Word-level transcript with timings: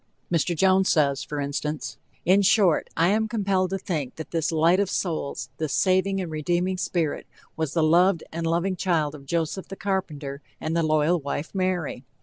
Mr. 0.31 0.55
Jones 0.57 0.89
says, 0.91 1.21
for 1.23 1.39
instance: 1.39 1.99
"In 2.25 2.41
short, 2.41 2.89
I 2.97 3.09
am 3.09 3.27
compelled 3.27 3.69
to 3.69 3.77
think 3.77 4.15
that 4.15 4.31
this 4.31 4.51
Light 4.51 4.79
of 4.79 4.89
Souls, 4.89 5.49
this 5.59 5.73
saving 5.73 6.19
and 6.19 6.31
redeeming 6.31 6.79
spirit, 6.79 7.27
was 7.55 7.73
the 7.75 7.83
loved 7.83 8.23
and 8.31 8.47
loving 8.47 8.75
child 8.75 9.13
of 9.13 9.27
Joseph, 9.27 9.67
the 9.67 9.75
carpenter, 9.75 10.41
and 10.59 10.75
the 10.75 10.81
loyal 10.81 11.19
wife 11.19 11.53
Mary. 11.53 12.03